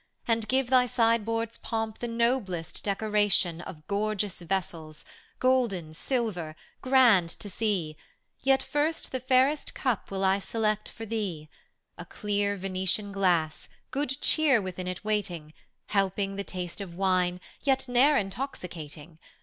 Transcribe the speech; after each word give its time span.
And 0.27 0.47
give 0.47 0.71
thy 0.71 0.87
sideboard's 0.87 1.59
pomp 1.59 1.99
the 1.99 2.07
noblest 2.07 2.83
decoration 2.83 3.61
Of 3.61 3.85
gorgeous 3.85 4.41
vessels, 4.41 5.05
golden, 5.37 5.93
silver, 5.93 6.55
grand 6.81 7.29
to 7.37 7.47
see; 7.51 7.95
Yet 8.39 8.63
first 8.63 9.11
the 9.11 9.19
fairest 9.19 9.75
cup 9.75 10.09
will 10.09 10.23
I 10.25 10.39
select 10.39 10.89
for 10.89 11.05
thee,— 11.05 11.49
A 11.99 12.05
rlear 12.05 12.57
Venetian 12.57 13.11
glass, 13.11 13.69
good 13.91 14.19
cheer 14.21 14.59
within 14.59 14.87
it 14.87 15.05
waiting, 15.05 15.53
Helping 15.89 16.35
the 16.35 16.43
taste 16.43 16.81
of 16.81 16.95
wine, 16.95 17.39
yet 17.61 17.87
ne'er 17.87 18.17
intoxicating. 18.17 19.19